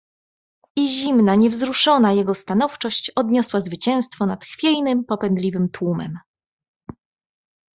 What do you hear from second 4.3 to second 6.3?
chwiejnym, popędliwym tłumem."